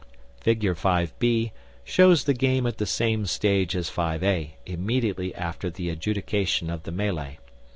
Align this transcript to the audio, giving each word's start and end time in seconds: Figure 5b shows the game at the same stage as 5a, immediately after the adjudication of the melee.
Figure 0.39 0.73
5b 0.73 1.51
shows 1.83 2.23
the 2.23 2.33
game 2.33 2.65
at 2.65 2.79
the 2.79 2.87
same 2.87 3.27
stage 3.27 3.75
as 3.75 3.91
5a, 3.91 4.49
immediately 4.65 5.35
after 5.35 5.69
the 5.69 5.89
adjudication 5.91 6.71
of 6.71 6.81
the 6.81 6.91
melee. 6.91 7.37